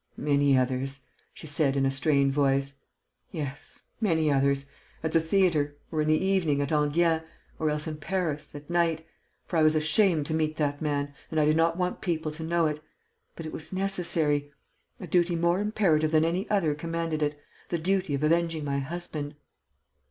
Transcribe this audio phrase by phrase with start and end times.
[0.17, 1.01] "Many others,"
[1.31, 2.73] she said, in a strained voice,
[3.29, 4.65] "yes, many others...
[5.03, 5.75] at the theatre...
[5.91, 7.21] or in the evening, at Enghien...
[7.59, 9.05] or else in Paris, at night...
[9.45, 12.41] for I was ashamed to meet that man and I did not want people to
[12.43, 12.81] know it....
[13.35, 14.51] But it was necessary....
[14.99, 17.39] A duty more imperative than any other commanded it:
[17.69, 19.35] the duty of avenging my husband...."